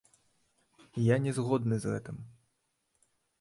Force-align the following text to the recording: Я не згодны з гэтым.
Я 1.07 1.15
не 1.25 1.31
згодны 1.39 1.75
з 1.85 1.93
гэтым. 1.93 2.17